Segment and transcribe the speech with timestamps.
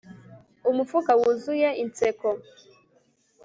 [0.69, 2.29] umufuka wuzuye inseko